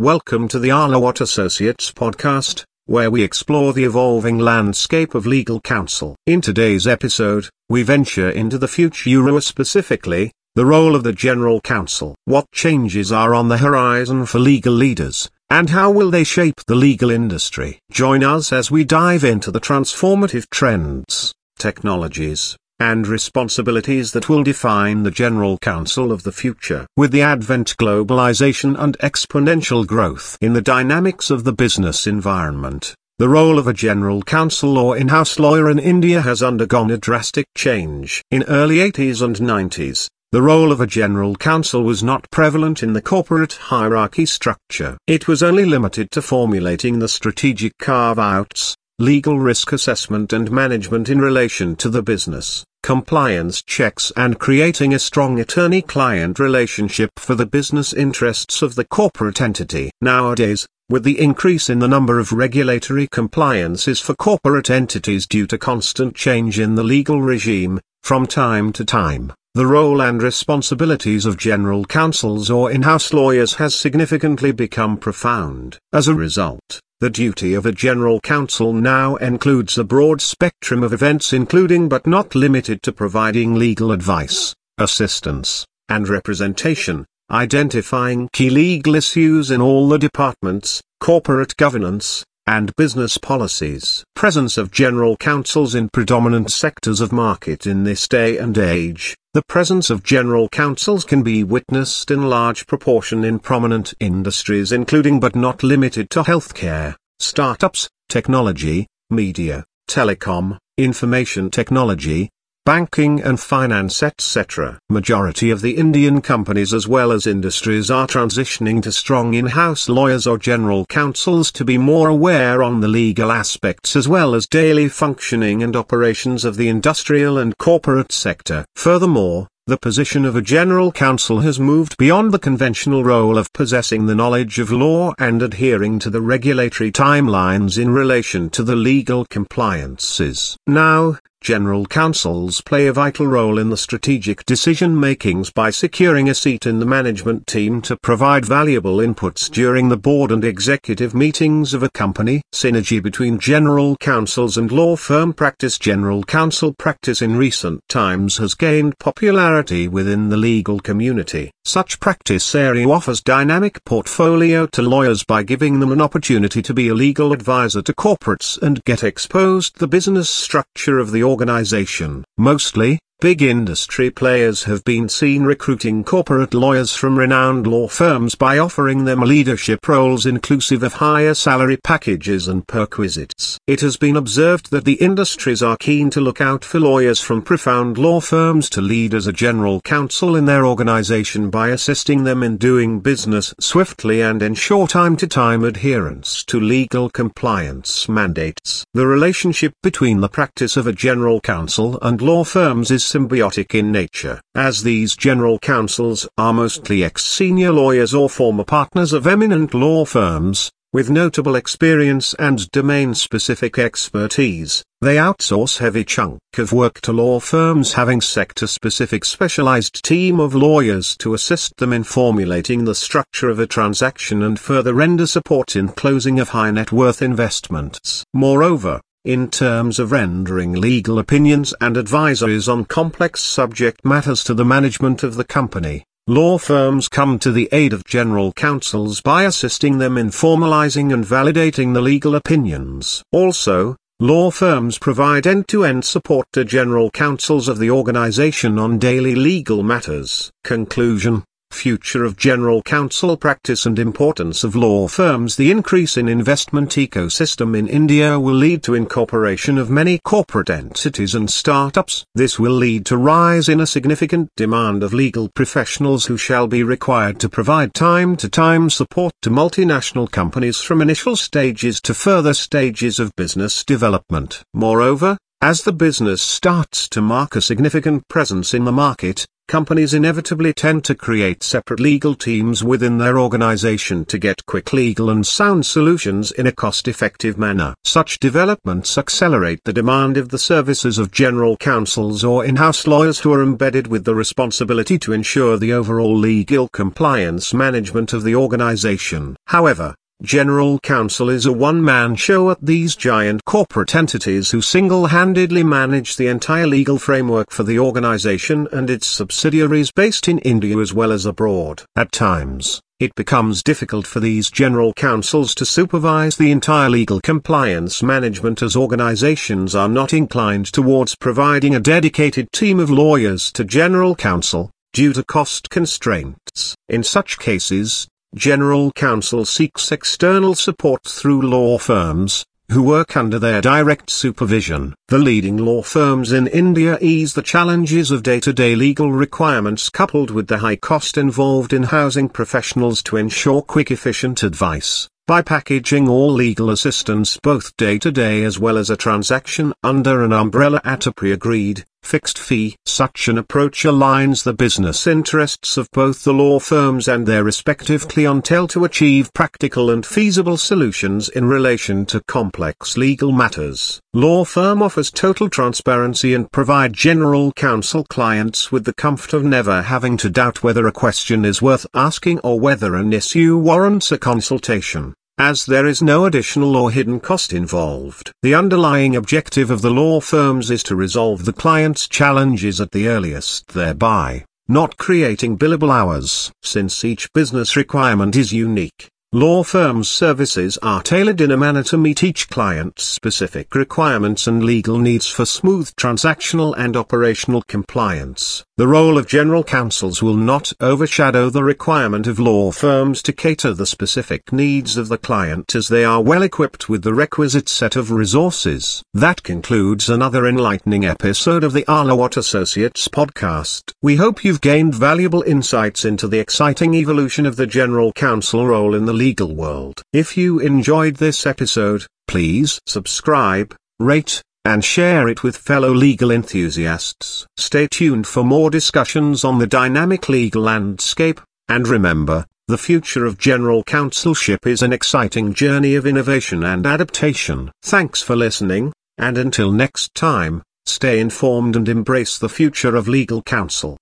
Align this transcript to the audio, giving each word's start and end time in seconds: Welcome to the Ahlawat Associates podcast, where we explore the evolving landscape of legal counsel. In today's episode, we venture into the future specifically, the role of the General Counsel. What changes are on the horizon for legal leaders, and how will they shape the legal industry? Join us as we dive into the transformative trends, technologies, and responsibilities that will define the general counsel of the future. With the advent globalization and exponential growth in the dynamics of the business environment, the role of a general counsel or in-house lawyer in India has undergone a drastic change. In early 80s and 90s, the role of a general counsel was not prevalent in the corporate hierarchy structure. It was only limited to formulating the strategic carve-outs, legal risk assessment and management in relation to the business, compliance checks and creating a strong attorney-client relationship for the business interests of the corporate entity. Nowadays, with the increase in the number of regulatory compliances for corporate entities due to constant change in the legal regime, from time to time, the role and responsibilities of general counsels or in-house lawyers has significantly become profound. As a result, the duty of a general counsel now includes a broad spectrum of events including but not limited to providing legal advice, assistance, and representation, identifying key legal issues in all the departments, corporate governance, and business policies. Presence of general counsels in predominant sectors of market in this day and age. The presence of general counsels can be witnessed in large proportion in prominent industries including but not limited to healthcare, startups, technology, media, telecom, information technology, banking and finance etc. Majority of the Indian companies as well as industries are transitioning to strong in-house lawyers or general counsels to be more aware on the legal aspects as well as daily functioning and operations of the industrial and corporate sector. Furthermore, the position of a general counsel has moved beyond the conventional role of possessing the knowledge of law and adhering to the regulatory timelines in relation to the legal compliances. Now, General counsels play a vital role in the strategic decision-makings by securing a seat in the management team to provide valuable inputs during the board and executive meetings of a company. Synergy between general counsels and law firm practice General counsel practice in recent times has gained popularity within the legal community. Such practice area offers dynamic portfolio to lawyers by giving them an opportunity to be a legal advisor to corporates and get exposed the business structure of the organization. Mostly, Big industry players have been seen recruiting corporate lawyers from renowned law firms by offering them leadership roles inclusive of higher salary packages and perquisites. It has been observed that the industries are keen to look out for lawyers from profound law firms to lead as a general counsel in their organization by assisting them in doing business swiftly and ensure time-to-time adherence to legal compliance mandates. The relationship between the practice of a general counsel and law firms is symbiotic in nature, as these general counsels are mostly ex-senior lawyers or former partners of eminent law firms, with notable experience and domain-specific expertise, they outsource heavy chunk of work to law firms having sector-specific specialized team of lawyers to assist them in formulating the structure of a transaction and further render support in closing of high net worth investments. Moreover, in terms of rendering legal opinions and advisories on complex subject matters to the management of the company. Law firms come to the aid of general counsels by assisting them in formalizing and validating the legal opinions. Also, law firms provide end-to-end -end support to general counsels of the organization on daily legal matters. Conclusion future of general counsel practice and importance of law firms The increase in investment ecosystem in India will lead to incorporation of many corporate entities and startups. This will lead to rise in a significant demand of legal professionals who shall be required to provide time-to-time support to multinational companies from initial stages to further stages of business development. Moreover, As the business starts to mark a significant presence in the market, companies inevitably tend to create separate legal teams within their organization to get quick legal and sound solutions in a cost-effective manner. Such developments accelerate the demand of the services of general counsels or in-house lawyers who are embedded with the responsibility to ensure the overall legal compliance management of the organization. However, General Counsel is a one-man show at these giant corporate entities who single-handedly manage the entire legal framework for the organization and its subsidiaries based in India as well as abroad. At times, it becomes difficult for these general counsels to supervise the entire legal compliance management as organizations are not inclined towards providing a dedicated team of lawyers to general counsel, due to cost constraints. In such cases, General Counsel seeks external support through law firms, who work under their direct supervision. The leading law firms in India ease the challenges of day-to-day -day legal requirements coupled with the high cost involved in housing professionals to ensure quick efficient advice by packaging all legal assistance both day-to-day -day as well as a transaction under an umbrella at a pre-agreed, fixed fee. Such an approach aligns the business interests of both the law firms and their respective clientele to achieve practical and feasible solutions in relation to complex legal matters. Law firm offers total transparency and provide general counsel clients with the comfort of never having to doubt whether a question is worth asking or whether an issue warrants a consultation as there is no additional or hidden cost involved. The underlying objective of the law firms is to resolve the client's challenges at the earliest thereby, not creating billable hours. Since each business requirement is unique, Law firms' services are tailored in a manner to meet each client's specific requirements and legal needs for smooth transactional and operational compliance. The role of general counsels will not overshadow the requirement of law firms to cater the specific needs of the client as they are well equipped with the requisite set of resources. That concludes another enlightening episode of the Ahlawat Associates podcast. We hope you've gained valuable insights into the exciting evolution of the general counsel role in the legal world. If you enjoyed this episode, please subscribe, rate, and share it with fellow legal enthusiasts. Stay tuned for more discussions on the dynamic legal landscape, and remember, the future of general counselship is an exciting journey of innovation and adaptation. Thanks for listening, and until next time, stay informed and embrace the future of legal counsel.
Welcome 0.00 0.48
to 0.48 0.58
the 0.58 0.70
Ahlawat 0.70 1.20
Associates 1.20 1.92
podcast, 1.92 2.64
where 2.86 3.10
we 3.10 3.22
explore 3.22 3.74
the 3.74 3.84
evolving 3.84 4.38
landscape 4.38 5.14
of 5.14 5.26
legal 5.26 5.60
counsel. 5.60 6.16
In 6.26 6.40
today's 6.40 6.86
episode, 6.86 7.50
we 7.68 7.82
venture 7.82 8.30
into 8.30 8.56
the 8.56 8.66
future 8.66 9.40
specifically, 9.42 10.32
the 10.54 10.64
role 10.64 10.96
of 10.96 11.02
the 11.02 11.12
General 11.12 11.60
Counsel. 11.60 12.14
What 12.24 12.50
changes 12.50 13.12
are 13.12 13.34
on 13.34 13.48
the 13.48 13.58
horizon 13.58 14.24
for 14.24 14.38
legal 14.38 14.72
leaders, 14.72 15.28
and 15.50 15.68
how 15.68 15.90
will 15.90 16.10
they 16.10 16.24
shape 16.24 16.62
the 16.66 16.76
legal 16.76 17.10
industry? 17.10 17.78
Join 17.92 18.24
us 18.24 18.54
as 18.54 18.70
we 18.70 18.84
dive 18.84 19.22
into 19.22 19.50
the 19.50 19.60
transformative 19.60 20.48
trends, 20.48 21.34
technologies, 21.58 22.56
and 22.80 23.06
responsibilities 23.06 24.10
that 24.12 24.28
will 24.28 24.42
define 24.42 25.02
the 25.02 25.10
general 25.10 25.58
counsel 25.58 26.10
of 26.10 26.22
the 26.22 26.32
future. 26.32 26.86
With 26.96 27.12
the 27.12 27.22
advent 27.22 27.76
globalization 27.76 28.74
and 28.78 28.98
exponential 28.98 29.86
growth 29.86 30.36
in 30.40 30.54
the 30.54 30.62
dynamics 30.62 31.30
of 31.30 31.44
the 31.44 31.52
business 31.52 32.06
environment, 32.06 32.94
the 33.18 33.28
role 33.28 33.58
of 33.58 33.66
a 33.66 33.74
general 33.74 34.22
counsel 34.22 34.78
or 34.78 34.96
in-house 34.96 35.38
lawyer 35.38 35.68
in 35.68 35.78
India 35.78 36.22
has 36.22 36.42
undergone 36.42 36.90
a 36.90 36.96
drastic 36.96 37.44
change. 37.54 38.22
In 38.30 38.44
early 38.44 38.76
80s 38.76 39.20
and 39.20 39.36
90s, 39.36 40.08
the 40.32 40.40
role 40.40 40.70
of 40.70 40.80
a 40.80 40.86
general 40.86 41.34
counsel 41.34 41.82
was 41.82 42.02
not 42.02 42.30
prevalent 42.30 42.82
in 42.82 42.92
the 42.92 43.02
corporate 43.02 43.54
hierarchy 43.54 44.24
structure. 44.24 44.96
It 45.08 45.26
was 45.26 45.42
only 45.42 45.64
limited 45.64 46.10
to 46.12 46.22
formulating 46.22 47.00
the 47.00 47.08
strategic 47.08 47.76
carve-outs, 47.78 48.76
legal 49.00 49.38
risk 49.38 49.72
assessment 49.72 50.30
and 50.30 50.50
management 50.50 51.08
in 51.08 51.18
relation 51.18 51.74
to 51.74 51.88
the 51.88 52.02
business, 52.02 52.62
compliance 52.82 53.62
checks 53.62 54.12
and 54.14 54.38
creating 54.38 54.92
a 54.92 54.98
strong 54.98 55.40
attorney-client 55.40 56.38
relationship 56.38 57.10
for 57.16 57.34
the 57.34 57.46
business 57.46 57.94
interests 57.94 58.60
of 58.60 58.74
the 58.74 58.84
corporate 58.84 59.40
entity. 59.40 59.90
Nowadays, 60.02 60.66
with 60.90 61.02
the 61.02 61.18
increase 61.18 61.70
in 61.70 61.78
the 61.78 61.88
number 61.88 62.18
of 62.18 62.32
regulatory 62.32 63.08
compliances 63.10 64.00
for 64.00 64.14
corporate 64.16 64.68
entities 64.68 65.26
due 65.26 65.46
to 65.46 65.56
constant 65.56 66.14
change 66.14 66.60
in 66.60 66.74
the 66.74 66.84
legal 66.84 67.22
regime, 67.22 67.80
from 68.02 68.26
time 68.26 68.70
to 68.70 68.84
time, 68.84 69.32
the 69.54 69.66
role 69.66 70.02
and 70.02 70.22
responsibilities 70.22 71.24
of 71.24 71.38
general 71.38 71.86
counsels 71.86 72.50
or 72.50 72.70
in-house 72.70 73.14
lawyers 73.14 73.54
has 73.54 73.74
significantly 73.74 74.52
become 74.52 74.98
profound. 74.98 75.78
As 75.90 76.06
a 76.06 76.14
result, 76.14 76.80
the 77.00 77.08
duty 77.08 77.54
of 77.54 77.64
a 77.64 77.72
general 77.72 78.20
counsel 78.20 78.74
now 78.74 79.16
includes 79.16 79.78
a 79.78 79.84
broad 79.84 80.20
spectrum 80.20 80.82
of 80.82 80.92
events 80.92 81.32
including 81.32 81.88
but 81.88 82.06
not 82.06 82.34
limited 82.34 82.82
to 82.82 82.92
providing 82.92 83.54
legal 83.54 83.90
advice, 83.90 84.54
assistance, 84.76 85.64
and 85.88 86.10
representation, 86.10 87.06
identifying 87.30 88.28
key 88.34 88.50
legal 88.50 88.94
issues 88.94 89.50
in 89.50 89.62
all 89.62 89.88
the 89.88 89.98
departments, 89.98 90.82
corporate 91.00 91.56
governance, 91.56 92.22
and 92.46 92.74
business 92.76 93.18
policies. 93.18 94.04
Presence 94.14 94.58
of 94.58 94.70
general 94.70 95.16
counsels 95.16 95.74
in 95.74 95.88
predominant 95.88 96.50
sectors 96.50 97.00
of 97.00 97.12
market 97.12 97.66
in 97.66 97.84
this 97.84 98.08
day 98.08 98.38
and 98.38 98.56
age. 98.58 99.16
The 99.34 99.44
presence 99.48 99.90
of 99.90 100.02
general 100.02 100.48
counsels 100.48 101.04
can 101.04 101.22
be 101.22 101.44
witnessed 101.44 102.10
in 102.10 102.28
large 102.28 102.66
proportion 102.66 103.24
in 103.24 103.38
prominent 103.38 103.94
industries 104.00 104.72
including 104.72 105.20
but 105.20 105.36
not 105.36 105.62
limited 105.62 106.10
to 106.10 106.22
healthcare, 106.22 106.96
startups, 107.20 107.88
technology, 108.08 108.88
media, 109.10 109.64
telecom, 109.88 110.58
information 110.76 111.50
technology, 111.50 112.30
banking 112.64 113.20
and 113.20 113.40
finance 113.40 114.02
etc. 114.02 114.78
Majority 114.88 115.50
of 115.50 115.60
the 115.60 115.76
Indian 115.76 116.20
companies 116.20 116.74
as 116.74 116.86
well 116.86 117.12
as 117.12 117.26
industries 117.26 117.90
are 117.90 118.06
transitioning 118.06 118.82
to 118.82 118.92
strong 118.92 119.34
in-house 119.34 119.88
lawyers 119.88 120.26
or 120.26 120.38
general 120.38 120.84
counsels 120.86 121.50
to 121.52 121.64
be 121.64 121.78
more 121.78 122.08
aware 122.08 122.62
on 122.62 122.80
the 122.80 122.88
legal 122.88 123.32
aspects 123.32 123.96
as 123.96 124.06
well 124.06 124.34
as 124.34 124.46
daily 124.46 124.88
functioning 124.88 125.62
and 125.62 125.74
operations 125.74 126.44
of 126.44 126.56
the 126.56 126.68
industrial 126.68 127.38
and 127.38 127.56
corporate 127.58 128.12
sector. 128.12 128.64
Furthermore, 128.76 129.48
the 129.70 129.78
position 129.78 130.24
of 130.24 130.34
a 130.34 130.42
general 130.42 130.90
counsel 130.90 131.40
has 131.40 131.60
moved 131.60 131.96
beyond 131.96 132.32
the 132.32 132.40
conventional 132.40 133.04
role 133.04 133.38
of 133.38 133.52
possessing 133.52 134.06
the 134.06 134.16
knowledge 134.16 134.58
of 134.58 134.72
law 134.72 135.12
and 135.16 135.42
adhering 135.42 136.00
to 136.00 136.10
the 136.10 136.20
regulatory 136.20 136.90
timelines 136.90 137.80
in 137.80 137.88
relation 137.90 138.50
to 138.50 138.64
the 138.64 138.74
legal 138.74 139.24
compliances. 139.26 140.56
Now, 140.66 141.18
General 141.42 141.86
counsels 141.86 142.60
play 142.60 142.86
a 142.86 142.92
vital 142.92 143.26
role 143.26 143.58
in 143.58 143.70
the 143.70 143.76
strategic 143.78 144.44
decision-makings 144.44 145.50
by 145.50 145.70
securing 145.70 146.28
a 146.28 146.34
seat 146.34 146.66
in 146.66 146.80
the 146.80 146.84
management 146.84 147.46
team 147.46 147.80
to 147.80 147.96
provide 147.96 148.44
valuable 148.44 148.98
inputs 148.98 149.50
during 149.50 149.88
the 149.88 149.96
board 149.96 150.32
and 150.32 150.44
executive 150.44 151.14
meetings 151.14 151.72
of 151.72 151.82
a 151.82 151.88
company. 151.88 152.42
Synergy 152.52 153.02
between 153.02 153.38
general 153.38 153.96
counsels 153.96 154.58
and 154.58 154.70
law 154.70 154.96
firm 154.96 155.32
practice 155.32 155.78
General 155.78 156.22
counsel 156.24 156.74
practice 156.74 157.22
in 157.22 157.36
recent 157.36 157.88
times 157.88 158.36
has 158.36 158.52
gained 158.52 158.98
popularity 158.98 159.88
within 159.88 160.28
the 160.28 160.36
legal 160.36 160.78
community. 160.78 161.50
Such 161.64 162.00
practice 162.00 162.54
area 162.54 162.86
offers 162.86 163.22
dynamic 163.22 163.82
portfolio 163.84 164.66
to 164.66 164.82
lawyers 164.82 165.24
by 165.24 165.42
giving 165.42 165.80
them 165.80 165.92
an 165.92 166.02
opportunity 166.02 166.60
to 166.60 166.74
be 166.74 166.88
a 166.88 166.94
legal 166.94 167.32
advisor 167.32 167.80
to 167.80 167.94
corporates 167.94 168.60
and 168.60 168.84
get 168.84 169.02
exposed 169.02 169.78
the 169.78 169.88
business 169.88 170.28
structure 170.28 170.98
of 170.98 171.12
the 171.12 171.29
organization. 171.30 172.24
Mostly, 172.36 172.98
Big 173.20 173.42
industry 173.42 174.10
players 174.10 174.62
have 174.62 174.82
been 174.82 175.06
seen 175.06 175.42
recruiting 175.42 176.02
corporate 176.02 176.54
lawyers 176.54 176.94
from 176.94 177.18
renowned 177.18 177.66
law 177.66 177.86
firms 177.86 178.34
by 178.34 178.56
offering 178.56 179.04
them 179.04 179.20
leadership 179.20 179.86
roles 179.86 180.24
inclusive 180.24 180.82
of 180.82 180.94
higher 180.94 181.34
salary 181.34 181.76
packages 181.76 182.48
and 182.48 182.66
perquisites. 182.66 183.58
It 183.66 183.82
has 183.82 183.98
been 183.98 184.16
observed 184.16 184.70
that 184.70 184.86
the 184.86 184.94
industries 184.94 185.62
are 185.62 185.76
keen 185.76 186.08
to 186.10 186.20
look 186.22 186.40
out 186.40 186.64
for 186.64 186.80
lawyers 186.80 187.20
from 187.20 187.42
profound 187.42 187.98
law 187.98 188.20
firms 188.20 188.70
to 188.70 188.80
lead 188.80 189.12
as 189.12 189.26
a 189.26 189.34
general 189.34 189.82
counsel 189.82 190.34
in 190.34 190.46
their 190.46 190.64
organization 190.64 191.50
by 191.50 191.68
assisting 191.68 192.24
them 192.24 192.42
in 192.42 192.56
doing 192.56 193.00
business 193.00 193.52
swiftly 193.60 194.22
and 194.22 194.40
ensure 194.40 194.86
time-to-time 194.86 195.62
adherence 195.62 196.42
to 196.44 196.58
legal 196.58 197.10
compliance 197.10 198.08
mandates. 198.08 198.86
The 198.94 199.06
relationship 199.06 199.74
between 199.82 200.20
the 200.20 200.30
practice 200.30 200.78
of 200.78 200.86
a 200.86 200.94
general 200.94 201.42
counsel 201.42 201.98
and 202.00 202.22
law 202.22 202.44
firms 202.44 202.90
is 202.90 203.09
symbiotic 203.10 203.74
in 203.74 203.90
nature, 203.90 204.40
as 204.54 204.82
these 204.82 205.16
general 205.16 205.58
counsels 205.58 206.28
are 206.38 206.52
mostly 206.52 207.02
ex-senior 207.02 207.72
lawyers 207.72 208.14
or 208.14 208.28
former 208.28 208.64
partners 208.64 209.12
of 209.12 209.26
eminent 209.26 209.74
law 209.74 210.04
firms, 210.04 210.70
with 210.92 211.08
notable 211.08 211.54
experience 211.54 212.34
and 212.34 212.68
domain-specific 212.72 213.78
expertise, 213.78 214.84
they 215.00 215.16
outsource 215.16 215.78
heavy 215.78 216.04
chunk 216.04 216.40
of 216.58 216.72
work 216.72 217.00
to 217.00 217.12
law 217.12 217.38
firms 217.38 217.92
having 217.92 218.20
sector-specific 218.20 219.24
specialized 219.24 220.04
team 220.04 220.40
of 220.40 220.52
lawyers 220.52 221.16
to 221.16 221.32
assist 221.32 221.76
them 221.76 221.92
in 221.92 222.02
formulating 222.02 222.84
the 222.84 222.94
structure 222.94 223.48
of 223.48 223.60
a 223.60 223.68
transaction 223.68 224.42
and 224.42 224.58
further 224.58 224.92
render 224.92 225.28
support 225.28 225.76
in 225.76 225.88
closing 225.88 226.40
of 226.40 226.48
high 226.48 226.72
net 226.72 226.90
worth 226.90 227.22
investments. 227.22 228.24
Moreover, 228.34 229.00
in 229.24 229.50
terms 229.50 229.98
of 229.98 230.12
rendering 230.12 230.72
legal 230.72 231.18
opinions 231.18 231.74
and 231.80 231.96
advisories 231.96 232.72
on 232.72 232.84
complex 232.86 233.40
subject 233.40 234.04
matters 234.04 234.42
to 234.42 234.54
the 234.54 234.64
management 234.64 235.22
of 235.22 235.34
the 235.34 235.44
company. 235.44 236.04
Law 236.26 236.56
firms 236.58 237.08
come 237.08 237.38
to 237.38 237.52
the 237.52 237.68
aid 237.72 237.92
of 237.92 238.04
general 238.04 238.52
counsels 238.52 239.20
by 239.20 239.44
assisting 239.44 239.98
them 239.98 240.16
in 240.16 240.28
formalizing 240.28 241.12
and 241.12 241.24
validating 241.24 241.92
the 241.92 242.00
legal 242.00 242.34
opinions. 242.34 243.22
Also, 243.32 243.96
law 244.20 244.50
firms 244.50 244.98
provide 244.98 245.46
end-to-end 245.46 246.02
-end 246.02 246.04
support 246.04 246.46
to 246.52 246.64
general 246.64 247.10
counsels 247.10 247.68
of 247.68 247.78
the 247.78 247.90
organization 247.90 248.78
on 248.78 248.98
daily 248.98 249.34
legal 249.34 249.82
matters. 249.82 250.50
Conclusion 250.64 251.42
future 251.70 252.24
of 252.24 252.36
general 252.36 252.82
counsel 252.82 253.36
practice 253.36 253.86
and 253.86 253.98
importance 253.98 254.64
of 254.64 254.76
law 254.76 255.08
firms 255.08 255.56
The 255.56 255.70
increase 255.70 256.16
in 256.16 256.28
investment 256.28 256.90
ecosystem 256.92 257.76
in 257.76 257.86
India 257.86 258.38
will 258.38 258.54
lead 258.54 258.82
to 258.84 258.94
incorporation 258.94 259.78
of 259.78 259.90
many 259.90 260.18
corporate 260.24 260.70
entities 260.70 261.34
and 261.34 261.50
startups. 261.50 262.24
This 262.34 262.58
will 262.58 262.72
lead 262.72 263.06
to 263.06 263.16
rise 263.16 263.68
in 263.68 263.80
a 263.80 263.86
significant 263.86 264.48
demand 264.56 265.02
of 265.02 265.12
legal 265.12 265.48
professionals 265.48 266.26
who 266.26 266.36
shall 266.36 266.66
be 266.66 266.82
required 266.82 267.40
to 267.40 267.48
provide 267.48 267.94
time-to-time 267.94 268.90
support 268.90 269.32
to 269.42 269.50
multinational 269.50 270.30
companies 270.30 270.80
from 270.80 271.00
initial 271.00 271.36
stages 271.36 272.00
to 272.02 272.14
further 272.14 272.54
stages 272.54 273.18
of 273.18 273.34
business 273.36 273.84
development. 273.84 274.62
Moreover, 274.74 275.38
As 275.62 275.82
the 275.82 275.92
business 275.92 276.40
starts 276.40 277.06
to 277.10 277.20
mark 277.20 277.54
a 277.54 277.60
significant 277.60 278.26
presence 278.28 278.72
in 278.72 278.84
the 278.84 278.92
market, 278.92 279.44
companies 279.68 280.14
inevitably 280.14 280.72
tend 280.72 281.04
to 281.04 281.14
create 281.14 281.62
separate 281.62 282.00
legal 282.00 282.34
teams 282.34 282.82
within 282.82 283.18
their 283.18 283.38
organization 283.38 284.24
to 284.24 284.38
get 284.38 284.64
quick 284.64 284.94
legal 284.94 285.28
and 285.28 285.46
sound 285.46 285.84
solutions 285.84 286.50
in 286.50 286.66
a 286.66 286.72
cost-effective 286.72 287.58
manner. 287.58 287.92
Such 288.04 288.38
developments 288.38 289.18
accelerate 289.18 289.80
the 289.84 289.92
demand 289.92 290.38
of 290.38 290.48
the 290.48 290.58
services 290.58 291.18
of 291.18 291.30
general 291.30 291.76
counsels 291.76 292.42
or 292.42 292.64
in-house 292.64 293.06
lawyers 293.06 293.40
who 293.40 293.52
are 293.52 293.62
embedded 293.62 294.06
with 294.06 294.24
the 294.24 294.34
responsibility 294.34 295.18
to 295.18 295.34
ensure 295.34 295.76
the 295.76 295.92
overall 295.92 296.34
legal 296.34 296.88
compliance 296.88 297.74
management 297.74 298.32
of 298.32 298.44
the 298.44 298.54
organization. 298.54 299.56
However, 299.66 300.14
General 300.42 300.98
Counsel 301.00 301.50
is 301.50 301.66
a 301.66 301.72
one-man 301.72 302.34
show 302.34 302.70
at 302.70 302.78
these 302.80 303.14
giant 303.14 303.62
corporate 303.66 304.14
entities 304.14 304.70
who 304.70 304.80
single-handedly 304.80 305.82
manage 305.82 306.36
the 306.36 306.46
entire 306.46 306.86
legal 306.86 307.18
framework 307.18 307.70
for 307.70 307.82
the 307.82 307.98
organization 307.98 308.88
and 308.90 309.10
its 309.10 309.26
subsidiaries 309.26 310.10
based 310.10 310.48
in 310.48 310.58
India 310.60 310.96
as 310.96 311.12
well 311.12 311.30
as 311.30 311.44
abroad. 311.44 312.04
At 312.16 312.32
times, 312.32 313.02
it 313.18 313.34
becomes 313.34 313.82
difficult 313.82 314.26
for 314.26 314.40
these 314.40 314.70
general 314.70 315.12
counsels 315.12 315.74
to 315.74 315.84
supervise 315.84 316.56
the 316.56 316.70
entire 316.70 317.10
legal 317.10 317.40
compliance 317.42 318.22
management 318.22 318.80
as 318.80 318.96
organizations 318.96 319.94
are 319.94 320.08
not 320.08 320.32
inclined 320.32 320.86
towards 320.86 321.36
providing 321.36 321.94
a 321.94 322.00
dedicated 322.00 322.72
team 322.72 322.98
of 322.98 323.10
lawyers 323.10 323.70
to 323.72 323.84
general 323.84 324.34
counsel, 324.34 324.90
due 325.12 325.34
to 325.34 325.44
cost 325.44 325.90
constraints. 325.90 326.94
In 327.10 327.22
such 327.22 327.58
cases, 327.58 328.26
General 328.56 329.12
Counsel 329.12 329.64
seeks 329.64 330.10
external 330.10 330.74
support 330.74 331.22
through 331.22 331.62
law 331.62 331.98
firms, 331.98 332.66
who 332.90 333.00
work 333.00 333.36
under 333.36 333.60
their 333.60 333.80
direct 333.80 334.28
supervision. 334.28 335.14
The 335.28 335.38
leading 335.38 335.76
law 335.76 336.02
firms 336.02 336.50
in 336.50 336.66
India 336.66 337.16
ease 337.20 337.54
the 337.54 337.62
challenges 337.62 338.32
of 338.32 338.42
day-to-day 338.42 338.94
-day 338.94 338.98
legal 338.98 339.30
requirements 339.30 340.10
coupled 340.10 340.50
with 340.50 340.66
the 340.66 340.78
high 340.78 340.96
cost 340.96 341.38
involved 341.38 341.92
in 341.92 342.02
housing 342.02 342.48
professionals 342.48 343.22
to 343.22 343.36
ensure 343.36 343.82
quick 343.82 344.10
efficient 344.10 344.64
advice 344.64 345.28
by 345.46 345.62
packaging 345.62 346.28
all 346.28 346.52
legal 346.52 346.90
assistance 346.90 347.58
both 347.62 347.96
day-to-day 347.96 348.62
-day 348.62 348.66
as 348.66 348.80
well 348.80 348.96
as 348.96 349.10
a 349.10 349.16
transaction 349.16 349.92
under 350.02 350.44
an 350.44 350.52
umbrella 350.52 351.00
at 351.04 351.26
a 351.26 351.32
pre-agreed, 351.32 352.04
fixed 352.22 352.58
fee. 352.58 352.96
Such 353.06 353.48
an 353.48 353.58
approach 353.58 354.04
aligns 354.04 354.62
the 354.62 354.72
business 354.72 355.26
interests 355.26 355.96
of 355.96 356.10
both 356.12 356.44
the 356.44 356.52
law 356.52 356.78
firms 356.78 357.26
and 357.26 357.46
their 357.46 357.64
respective 357.64 358.28
clientele 358.28 358.86
to 358.88 359.04
achieve 359.04 359.52
practical 359.52 360.10
and 360.10 360.24
feasible 360.24 360.76
solutions 360.76 361.48
in 361.48 361.64
relation 361.66 362.24
to 362.26 362.42
complex 362.46 363.16
legal 363.16 363.52
matters. 363.52 364.20
Law 364.32 364.64
firm 364.64 365.02
offers 365.02 365.30
total 365.30 365.68
transparency 365.68 366.54
and 366.54 366.70
provide 366.70 367.12
general 367.12 367.72
counsel 367.72 368.24
clients 368.24 368.92
with 368.92 369.04
the 369.04 369.14
comfort 369.14 369.52
of 369.52 369.64
never 369.64 370.02
having 370.02 370.36
to 370.36 370.48
doubt 370.48 370.82
whether 370.82 371.06
a 371.06 371.12
question 371.12 371.64
is 371.64 371.82
worth 371.82 372.06
asking 372.14 372.60
or 372.60 372.78
whether 372.78 373.16
an 373.16 373.32
issue 373.32 373.76
warrants 373.76 374.30
a 374.30 374.38
consultation 374.38 375.34
as 375.60 375.84
there 375.84 376.06
is 376.06 376.22
no 376.22 376.46
additional 376.46 376.96
or 376.96 377.10
hidden 377.10 377.38
cost 377.38 377.74
involved. 377.74 378.50
The 378.62 378.74
underlying 378.74 379.36
objective 379.36 379.90
of 379.90 380.00
the 380.00 380.10
law 380.10 380.40
firms 380.40 380.90
is 380.90 381.02
to 381.02 381.14
resolve 381.14 381.66
the 381.66 381.74
client's 381.74 382.26
challenges 382.26 382.98
at 382.98 383.10
the 383.10 383.28
earliest 383.28 383.88
thereby, 383.88 384.64
not 384.88 385.18
creating 385.18 385.76
billable 385.76 386.10
hours. 386.10 386.72
Since 386.82 387.24
each 387.26 387.52
business 387.52 387.94
requirement 387.94 388.56
is 388.56 388.72
unique, 388.72 389.28
Law 389.52 389.82
firms' 389.82 390.28
services 390.28 390.96
are 391.02 391.24
tailored 391.24 391.60
in 391.60 391.72
a 391.72 391.76
manner 391.76 392.04
to 392.04 392.16
meet 392.16 392.44
each 392.44 392.68
client's 392.68 393.24
specific 393.24 393.96
requirements 393.96 394.68
and 394.68 394.84
legal 394.84 395.18
needs 395.18 395.48
for 395.48 395.64
smooth 395.64 396.08
transactional 396.14 396.94
and 396.96 397.16
operational 397.16 397.82
compliance. 397.88 398.84
The 399.00 399.08
role 399.08 399.38
of 399.38 399.46
general 399.46 399.82
counsels 399.82 400.42
will 400.42 400.58
not 400.58 400.92
overshadow 401.00 401.70
the 401.70 401.82
requirement 401.82 402.46
of 402.46 402.58
law 402.58 402.92
firms 402.92 403.40
to 403.44 403.52
cater 403.54 403.94
the 403.94 404.04
specific 404.04 404.74
needs 404.74 405.16
of 405.16 405.28
the 405.28 405.38
client 405.38 405.94
as 405.94 406.08
they 406.08 406.22
are 406.22 406.42
well 406.42 406.62
equipped 406.62 407.08
with 407.08 407.22
the 407.22 407.32
requisite 407.32 407.88
set 407.88 408.14
of 408.14 408.30
resources. 408.30 409.22
That 409.32 409.62
concludes 409.62 410.28
another 410.28 410.66
enlightening 410.66 411.24
episode 411.24 411.82
of 411.82 411.94
the 411.94 412.04
Ahlawat 412.04 412.58
Associates 412.58 413.26
podcast. 413.26 414.12
We 414.20 414.36
hope 414.36 414.64
you've 414.64 414.82
gained 414.82 415.14
valuable 415.14 415.62
insights 415.62 416.26
into 416.26 416.46
the 416.46 416.58
exciting 416.58 417.14
evolution 417.14 417.64
of 417.64 417.76
the 417.76 417.86
general 417.86 418.32
counsel 418.32 418.86
role 418.86 419.14
in 419.14 419.24
the 419.24 419.32
legal 419.32 419.74
world. 419.74 420.20
If 420.34 420.58
you 420.58 420.78
enjoyed 420.78 421.36
this 421.36 421.64
episode, 421.66 422.26
please 422.46 423.00
subscribe, 423.06 423.96
rate, 424.18 424.60
and 424.84 425.04
share 425.04 425.48
it 425.48 425.62
with 425.62 425.76
fellow 425.76 426.12
legal 426.12 426.50
enthusiasts. 426.50 427.66
Stay 427.76 428.06
tuned 428.06 428.46
for 428.46 428.64
more 428.64 428.90
discussions 428.90 429.64
on 429.64 429.78
the 429.78 429.86
dynamic 429.86 430.48
legal 430.48 430.82
landscape, 430.82 431.60
and 431.88 432.08
remember, 432.08 432.66
the 432.88 432.98
future 432.98 433.46
of 433.46 433.58
general 433.58 434.02
counselship 434.02 434.86
is 434.86 435.02
an 435.02 435.12
exciting 435.12 435.72
journey 435.74 436.14
of 436.16 436.26
innovation 436.26 436.82
and 436.82 437.06
adaptation. 437.06 437.92
Thanks 438.02 438.42
for 438.42 438.56
listening, 438.56 439.12
and 439.38 439.56
until 439.56 439.92
next 439.92 440.34
time, 440.34 440.82
stay 441.06 441.38
informed 441.38 441.94
and 441.94 442.08
embrace 442.08 442.58
the 442.58 442.68
future 442.68 443.14
of 443.14 443.28
legal 443.28 443.62
counsel. 443.62 444.18